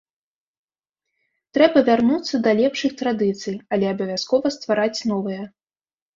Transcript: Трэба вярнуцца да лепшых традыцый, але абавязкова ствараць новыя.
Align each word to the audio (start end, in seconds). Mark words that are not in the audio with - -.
Трэба 1.57 1.83
вярнуцца 1.89 2.35
да 2.47 2.51
лепшых 2.61 2.91
традыцый, 3.03 3.55
але 3.79 3.85
абавязкова 3.93 4.47
ствараць 4.59 4.97
новыя. 5.15 5.41